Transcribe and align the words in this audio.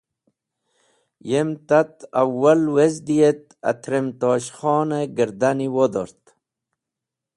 Yem 1.29 1.49
tat 1.67 1.95
awwal 2.21 2.61
wezdi 2.75 3.17
et 3.31 3.45
atrem 3.71 4.07
Tosh 4.19 4.51
Khon 4.57 4.91
gardani 5.17 5.67
wodort. 5.75 6.21